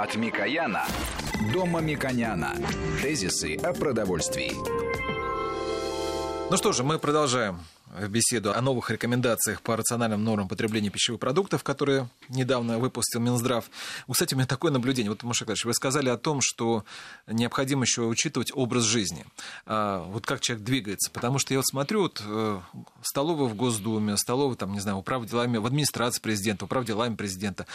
[0.00, 0.86] От Микояна
[1.52, 2.56] до Мамиконяна.
[3.02, 4.52] Тезисы о продовольствии.
[6.50, 7.60] Ну что же, мы продолжаем
[8.08, 13.66] беседу о новых рекомендациях по рациональным нормам потребления пищевых продуктов, которые недавно выпустил Минздрав.
[14.10, 15.10] Кстати, у меня такое наблюдение.
[15.10, 16.86] Вот, Маша Клавич, вы сказали о том, что
[17.26, 19.26] необходимо еще учитывать образ жизни.
[19.66, 21.10] А, вот как человек двигается.
[21.10, 22.60] Потому что я вот смотрю, вот, э,
[23.02, 27.66] столовая в Госдуме, столовая, там, не знаю, управ делами, в администрации президента, управ делами президента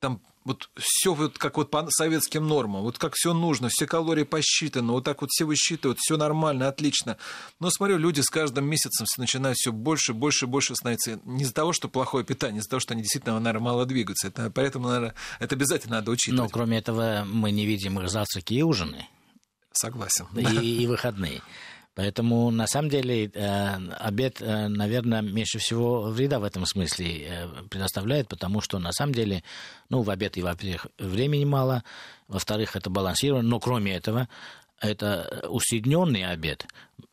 [0.00, 4.24] там вот все вот как вот по советским нормам, вот как все нужно, все калории
[4.24, 7.18] посчитаны, вот так вот все высчитывают, все нормально, отлично.
[7.58, 11.20] Но смотрю, люди с каждым месяцем начинают все больше, больше, больше становиться.
[11.24, 14.28] Не из-за того, что плохое питание, из-за того, что они действительно, наверное, мало двигаются.
[14.28, 16.40] Это, поэтому, наверное, это обязательно надо учитывать.
[16.40, 19.06] Но кроме этого мы не видим их завтраки и ужины.
[19.72, 20.26] Согласен.
[20.36, 21.42] И, и выходные.
[21.94, 23.68] Поэтому, на самом деле, э,
[23.98, 29.12] обед, э, наверное, меньше всего вреда в этом смысле э, предоставляет, потому что, на самом
[29.12, 29.42] деле,
[29.88, 31.82] ну, в обед и, во-первых, времени мало,
[32.28, 34.28] во-вторых, это балансировано, но кроме этого,
[34.80, 36.66] это усредненный обед.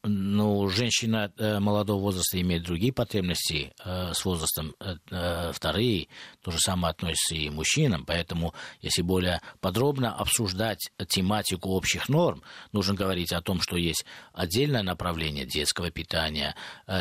[0.04, 6.08] Ну, женщина э, молодого возраста имеет другие потребности э, с возрастом, э, вторые.
[6.42, 8.06] То же самое относится и мужчинам.
[8.06, 14.84] Поэтому, если более подробно обсуждать тематику общих норм, нужно говорить о том, что есть отдельное
[14.84, 16.56] направление детского питания,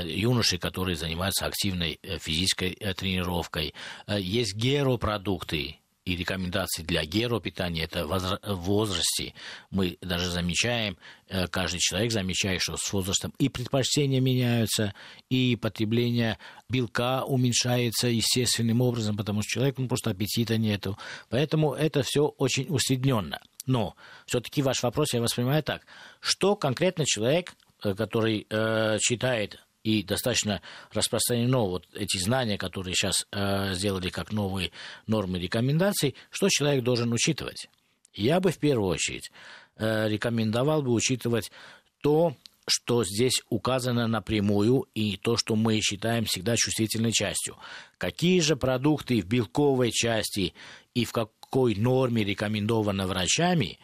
[0.05, 3.75] юноши, которые занимаются активной физической тренировкой,
[4.09, 9.35] есть геропродукты, и рекомендации для геропитания это в возрасте.
[9.71, 10.97] Мы даже замечаем,
[11.29, 14.95] э, каждый человек замечает, что с возрастом и предпочтения меняются,
[15.29, 20.97] и потребление белка уменьшается естественным образом, потому что человеку ну, просто аппетита нету.
[21.29, 23.41] Поэтому это все очень усредненно.
[23.67, 23.97] Но
[24.27, 25.83] все-таки ваш вопрос я воспринимаю так.
[26.21, 33.25] Что конкретно человек, э, который э, читает и достаточно распространено вот эти знания, которые сейчас
[33.31, 34.73] э, сделали как новые
[35.07, 37.69] нормы рекомендаций, что человек должен учитывать.
[38.13, 39.31] Я бы в первую очередь
[39.77, 41.53] э, рекомендовал бы учитывать
[42.01, 42.35] то,
[42.67, 47.57] что здесь указано напрямую, и то, что мы считаем всегда чувствительной частью.
[47.97, 50.53] Какие же продукты в белковой части
[50.95, 53.79] и в какой норме рекомендованы врачами,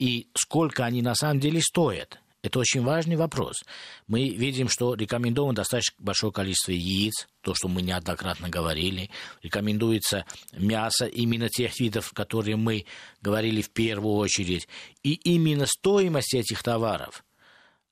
[0.00, 3.64] и сколько они на самом деле стоят– это очень важный вопрос.
[4.06, 9.10] Мы видим, что рекомендовано достаточно большое количество яиц, то, что мы неоднократно говорили.
[9.42, 12.86] Рекомендуется мясо именно тех видов, которые мы
[13.20, 14.68] говорили в первую очередь.
[15.02, 17.24] И именно стоимость этих товаров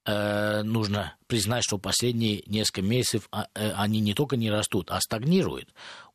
[0.06, 5.68] нужно признать, что последние несколько месяцев а, э, они не только не растут, а стагнируют.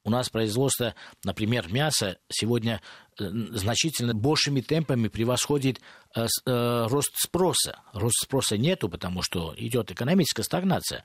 [0.04, 0.96] У нас производство,
[1.26, 2.82] например, мяса сегодня
[3.20, 5.82] э, значительно большими темпами превосходит
[6.16, 7.80] э, э, рост спроса.
[7.94, 11.04] Рост спроса нету, потому что идет экономическая стагнация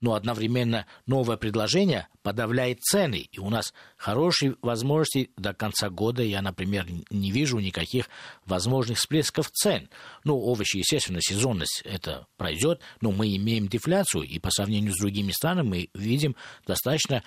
[0.00, 3.28] но одновременно новое предложение подавляет цены.
[3.30, 6.22] И у нас хорошие возможности до конца года.
[6.22, 8.08] Я, например, не вижу никаких
[8.44, 9.88] возможных всплесков цен.
[10.24, 15.32] Ну, овощи, естественно, сезонность это пройдет, но мы имеем дефляцию, и по сравнению с другими
[15.32, 16.36] странами мы видим
[16.66, 17.22] достаточно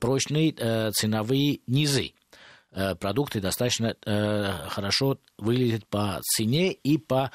[0.00, 2.12] прочные э, ценовые низы
[2.72, 7.30] э, продукты достаточно э, хорошо выглядят по цене и по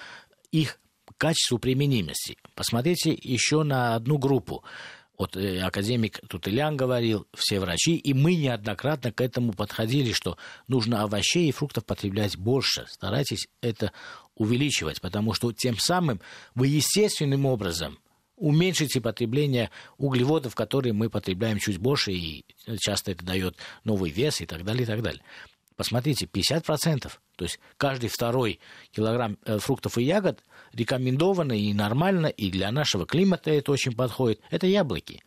[0.52, 0.80] их
[1.20, 2.38] качеству применимости.
[2.56, 4.64] Посмотрите еще на одну группу.
[5.18, 10.38] Вот э, академик Тутылян говорил, все врачи, и мы неоднократно к этому подходили, что
[10.68, 12.86] нужно овощей и фруктов потреблять больше.
[12.90, 13.92] Старайтесь это
[14.36, 16.22] увеличивать, потому что тем самым
[16.56, 18.00] вы естественным образом
[18.38, 22.46] уменьшите потребление углеводов, которые мы потребляем чуть больше, и
[22.80, 25.22] часто это дает новый вес и так далее, и так далее.
[25.80, 27.10] Посмотрите, 50%.
[27.38, 28.60] То есть каждый второй
[28.92, 34.42] килограмм э, фруктов и ягод рекомендовано и нормально, и для нашего климата это очень подходит.
[34.52, 35.24] Это яблоки.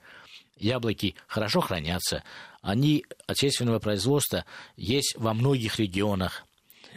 [0.59, 2.23] Яблоки хорошо хранятся,
[2.61, 4.45] они отечественного производства
[4.77, 6.45] есть во многих регионах.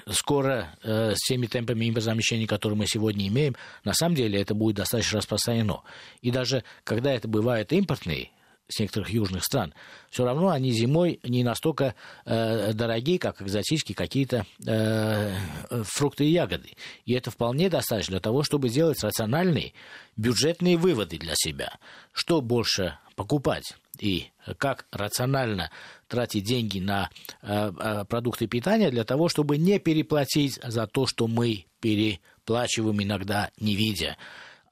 [0.10, 3.56] Скоро э, с теми темпами импортозамещения, которые мы сегодня имеем,
[3.86, 5.82] на самом деле это будет достаточно распространено.
[6.22, 8.32] И даже когда это бывает импортные,
[8.68, 9.74] с некоторых южных стран,
[10.10, 11.96] все равно они зимой не настолько
[12.26, 15.36] э, дорогие, как экзотические какие-то э,
[15.84, 16.70] фрукты и ягоды.
[17.06, 19.74] И это вполне достаточно для того, чтобы сделать рациональные
[20.18, 21.78] бюджетные выводы для себя.
[22.12, 24.28] Что больше покупать и
[24.58, 25.72] как рационально
[26.08, 27.10] тратить деньги на
[27.42, 33.52] э, э продукты питания для того, чтобы не переплатить за то, что мы переплачиваем иногда
[33.60, 34.18] не видя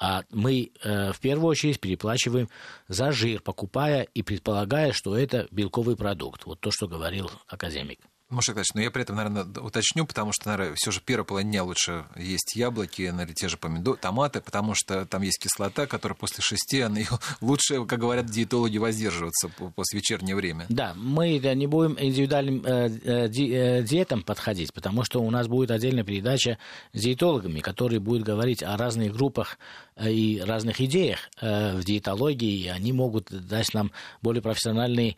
[0.03, 2.49] а мы э, в первую очередь переплачиваем
[2.89, 6.45] за жир, покупая и предполагая, что это белковый продукт.
[6.45, 8.01] Вот то, что говорил академик.
[8.33, 11.51] Маша Николаевич, но я при этом, наверное, уточню, потому что, наверное, все же первая половина
[11.51, 16.15] дня лучше есть яблоки, наверное, те же помидоры, томаты, потому что там есть кислота, которая
[16.15, 17.01] после шести, она
[17.41, 20.65] лучше, как говорят диетологи, воздерживаться после вечернего время.
[20.69, 25.71] Да, мы не будем индивидуальным э, э, ди, диетам подходить, потому что у нас будет
[25.71, 26.57] отдельная передача
[26.93, 29.57] с диетологами, которые будут говорить о разных группах
[30.03, 33.91] и разных идеях в диетологии, и они могут дать нам
[34.23, 35.17] более профессиональные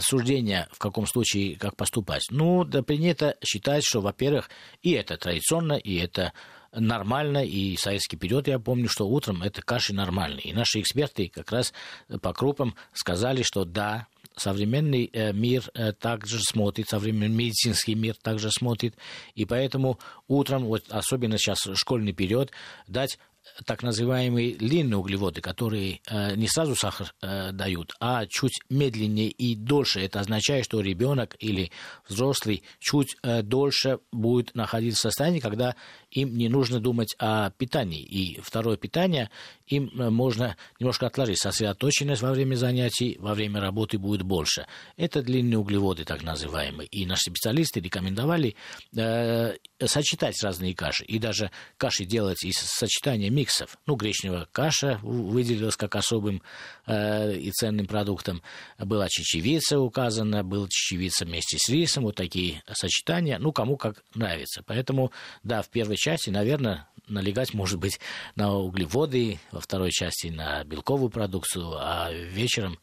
[0.00, 2.26] суждения, в каком случае как поступать.
[2.30, 4.50] Ну, да принято считать, что, во-первых,
[4.82, 6.32] и это традиционно, и это
[6.72, 10.42] нормально, и советский период, я помню, что утром это каши нормальные.
[10.42, 11.72] И наши эксперты как раз
[12.20, 14.06] по крупам сказали, что да,
[14.36, 18.94] современный э, мир э, также смотрит, современный медицинский мир также смотрит,
[19.34, 22.50] и поэтому утром, вот особенно сейчас школьный период,
[22.86, 23.18] дать
[23.64, 29.54] так называемые длинные углеводы, которые э, не сразу сахар э, дают, а чуть медленнее и
[29.54, 30.00] дольше.
[30.00, 31.70] Это означает, что ребенок или
[32.08, 35.74] взрослый чуть э, дольше будет находиться в состоянии, когда
[36.10, 38.02] им не нужно думать о питании.
[38.02, 39.30] И второе питание
[39.66, 41.38] им э, можно немножко отложить.
[41.38, 44.66] Сосредоточенность во время занятий, во время работы будет больше.
[44.96, 46.86] Это длинные углеводы, так называемые.
[46.88, 48.56] И наши специалисты рекомендовали
[48.96, 49.54] э,
[49.84, 51.04] сочетать разные каши.
[51.04, 53.78] И даже каши делать из сочетания миксов.
[53.86, 56.42] Ну, гречневая каша выделилась как особым
[56.86, 58.42] э, и ценным продуктом.
[58.78, 62.04] Была чечевица указана, был чечевица вместе с рисом.
[62.04, 63.38] Вот такие сочетания.
[63.38, 64.62] Ну, кому как нравится.
[64.66, 65.12] Поэтому,
[65.44, 68.00] да, в первой части, наверное, налегать, может быть,
[68.34, 72.78] на углеводы, во второй части на белковую продукцию, а вечером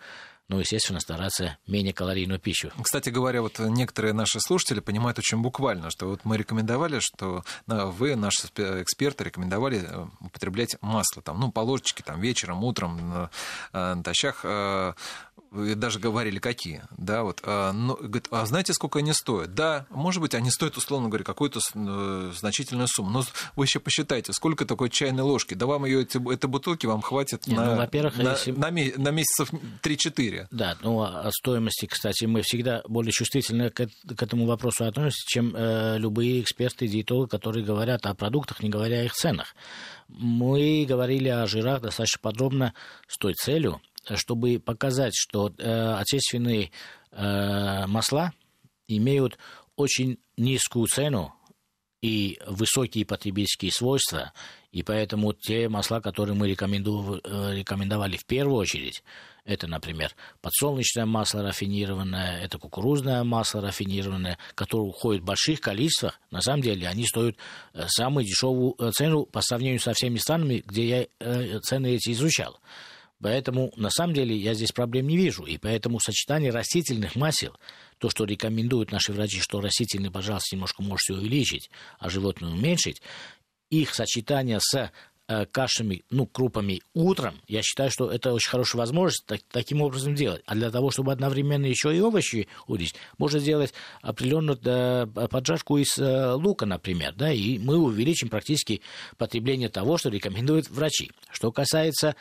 [0.48, 2.72] ну, естественно, стараться менее калорийную пищу.
[2.82, 8.16] Кстати говоря, вот некоторые наши слушатели понимают очень буквально, что вот мы рекомендовали, что вы,
[8.16, 13.30] наши эксперты, рекомендовали э, употреблять масло, там, ну, по ложечке, там, вечером, утром,
[13.74, 14.94] э, натощак э,
[15.76, 19.54] даже говорили, какие, да, вот, а, но, говорит, а знаете, сколько они стоят?
[19.54, 23.24] Да, может быть, они стоят, условно говоря, какую-то э, значительную сумму, но
[23.56, 27.48] вы еще посчитайте, сколько такой чайной ложки, да вам ее, эти, этой бутылки вам хватит
[27.48, 28.52] Не, на, ну, во-первых, на, если...
[28.52, 29.50] на, на месяцев
[29.84, 30.48] 3-4.
[30.52, 35.56] Да, ну, о стоимости, кстати, мы всегда более чувствительны к, к этому вопросу относимся, чем
[35.56, 39.56] э, любые эксперты, диетологи, которые говорят о продуктах, не говоря о их ценах.
[40.08, 42.74] Мы говорили о жирах достаточно подробно
[43.08, 43.82] с той целью,
[44.16, 46.72] чтобы показать, что э, отечественные
[47.12, 48.34] э, масла
[48.88, 49.38] имеют
[49.76, 51.34] очень низкую цену
[52.02, 54.32] и высокие потребительские свойства,
[54.72, 59.04] и поэтому те масла, которые мы э, рекомендовали в первую очередь,
[59.44, 60.12] это, например,
[60.42, 66.20] подсолнечное масло рафинированное, это кукурузное масло рафинированное, которое уходит в больших количествах.
[66.32, 67.38] На самом деле они стоят
[67.88, 70.88] самую дешевую цену по сравнению со всеми странами, где
[71.22, 72.60] я цены эти изучал.
[73.26, 75.46] Поэтому, на самом деле, я здесь проблем не вижу.
[75.46, 77.56] И поэтому сочетание растительных масел,
[77.98, 83.02] то, что рекомендуют наши врачи, что растительные, пожалуйста, немножко можете увеличить, а животные уменьшить,
[83.72, 84.92] их сочетание с
[85.28, 90.14] э, кашами, ну, крупами утром, я считаю, что это очень хорошая возможность так, таким образом
[90.14, 90.44] делать.
[90.46, 93.74] А для того, чтобы одновременно еще и овощи увеличить, можно сделать
[94.04, 98.84] определенную да, поджарку из э, лука, например, да, и мы увеличим практически
[99.18, 101.10] потребление того, что рекомендуют врачи.
[101.32, 102.16] Что касается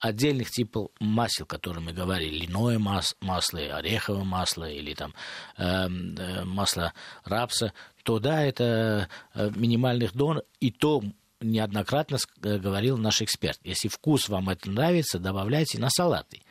[0.00, 5.14] отдельных типов масел, о которых мы говорили, льняное мас масло, ореховое масло или там
[5.56, 6.92] эм, э, масло
[7.24, 7.72] рапса,
[8.04, 11.02] то да, это э, минимальных дон, и то
[11.40, 13.58] неоднократно э, говорил наш эксперт.
[13.64, 16.42] Если вкус вам это нравится, добавляйте на салаты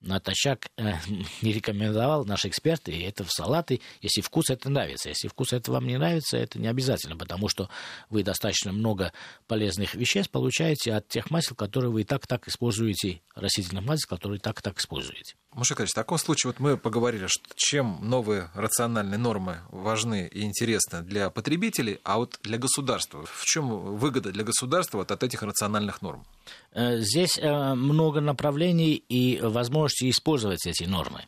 [0.00, 0.92] натощак э,
[1.42, 5.08] не рекомендовал наш эксперт, и это в салаты, если вкус это нравится.
[5.08, 7.68] Если вкус это вам не нравится, это не обязательно, потому что
[8.08, 9.12] вы достаточно много
[9.46, 14.78] полезных веществ получаете от тех масел, которые вы и так-так используете, растительных масел, которые так-так
[14.78, 15.36] используете.
[15.52, 21.02] Маша в таком случае вот мы поговорили, что чем новые рациональные нормы важны и интересны
[21.02, 23.24] для потребителей, а вот для государства.
[23.26, 26.24] В чем выгода для государства вот от этих рациональных норм?
[26.72, 31.24] Э, здесь э, много направлений и возможностей использовать эти нормы.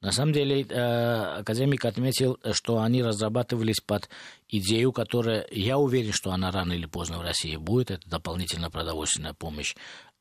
[0.00, 4.08] На самом деле, э, академик отметил, что они разрабатывались под
[4.48, 9.34] идею, которая, я уверен, что она рано или поздно в России будет, это дополнительная продовольственная
[9.34, 9.76] помощь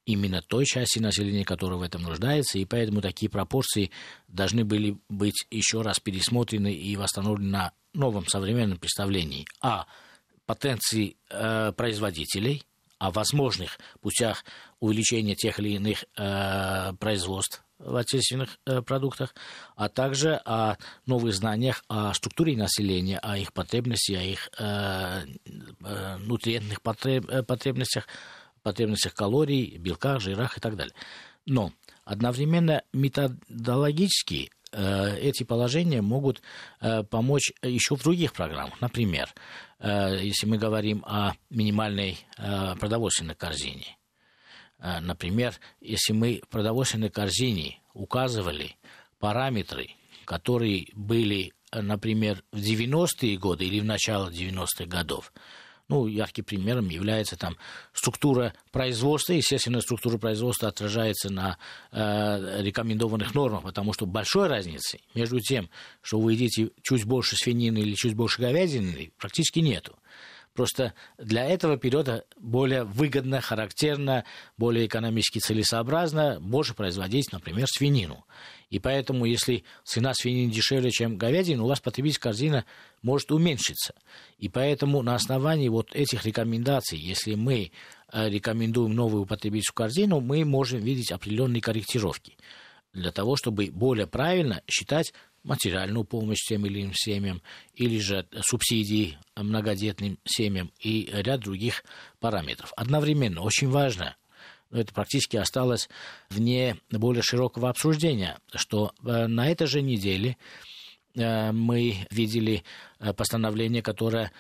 [0.10, 3.92] именно той части населения, которая в этом нуждается, и поэтому такие пропорции
[4.28, 9.46] должны были быть еще раз пересмотрены и восстановлены на новом современном представлении.
[9.62, 9.86] О
[10.48, 12.64] потенции э, производителей,
[12.98, 14.44] о возможных путях
[14.80, 19.36] увеличения тех или иных э, производств в отечественных э, продуктах,
[19.76, 20.76] а также о
[21.06, 25.26] новых знаниях о структуре населения, о их потребностях, о их э,
[25.86, 28.08] э, нутриентных потреб, э, потребностях,
[28.62, 30.94] потребностях калорий, белках, жирах и так далее.
[31.46, 31.72] Но
[32.06, 36.42] одновременно методологически эти положения могут
[37.10, 38.80] помочь еще в других программах.
[38.82, 39.34] Например,
[39.82, 43.98] если мы говорим о минимальной продовольственной корзине.
[44.78, 48.76] Например, если мы в продовольственной корзине указывали
[49.18, 49.90] параметры,
[50.26, 55.34] которые были, например, в 90-е годы или в начало 90-х годов,
[55.90, 57.58] ну, ярким примером является там
[57.94, 59.34] структура производства.
[59.34, 61.58] Естественно, структура производства отражается на
[61.92, 65.70] э, рекомендованных нормах, потому что большой разницы между тем,
[66.02, 69.96] что вы едите чуть больше свинины или чуть больше говядины, практически нету.
[70.60, 74.26] Просто для этого периода более выгодно, характерно,
[74.58, 78.26] более экономически целесообразно больше производить, например, свинину.
[78.70, 82.66] И поэтому, если цена свинины дешевле, чем говядина, у вас потребительская корзина
[83.02, 83.94] может уменьшиться.
[84.38, 87.72] И поэтому на основании вот этих рекомендаций, если мы
[88.12, 92.36] э, рекомендуем новую потребительскую корзину, мы можем видеть определенные корректировки
[92.92, 95.14] для того, чтобы более правильно считать
[95.44, 97.42] материальную помощь тем или иным семьям,
[97.74, 101.84] или же субсидии многодетным семьям и ряд других
[102.20, 102.74] параметров.
[102.76, 104.16] Одновременно очень важно
[104.70, 105.90] но это практически осталось
[106.30, 110.38] вне более широкого обсуждения, что э, на этой же неделе
[111.16, 112.64] э, мы видели
[113.00, 114.32] э, постановление, которое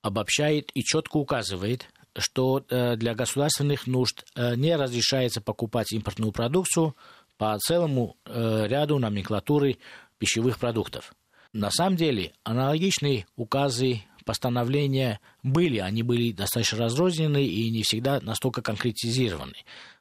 [0.00, 6.94] обобщает и четко указывает, что для государственных нужд не разрешается покупать импортную продукцию
[7.38, 9.78] по целому ряду номенклатуры
[10.22, 11.16] пищевых продуктов.
[11.52, 18.62] На самом деле аналогичные указы постановления были, они были достаточно разрознены и не всегда настолько
[18.62, 19.56] конкретизированы.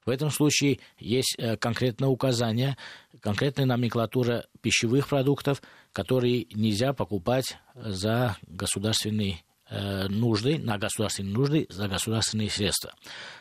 [0.05, 2.77] В этом случае есть э, конкретное указание,
[3.19, 11.87] конкретная номенклатура пищевых продуктов, которые нельзя покупать за государственные э, нужды, на государственные нужды, за
[11.87, 12.93] государственные средства.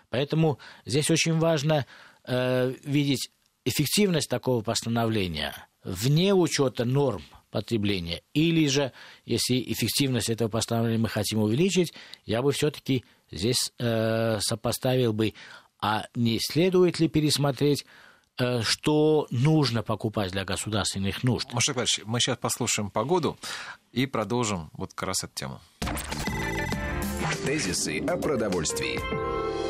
[0.08, 1.84] Поэтому здесь очень важно
[2.24, 3.30] э, видеть
[3.66, 8.22] эффективность такого постановления вне учета норм потребления.
[8.32, 8.92] Или же,
[9.24, 11.92] если эффективность этого постановления мы хотим увеличить,
[12.24, 15.34] я бы все-таки здесь э, сопоставил бы,
[15.80, 17.84] а не следует ли пересмотреть
[18.38, 21.52] э, что нужно покупать для государственных нужд.
[21.52, 23.38] Маша Иванович, мы сейчас послушаем погоду
[23.92, 25.60] и продолжим вот как раз эту тему.
[27.44, 29.69] Тезисы о продовольствии.